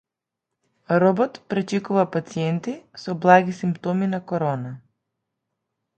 [1.03, 4.77] Робот пречекува пациенти со благи симптоми на Корона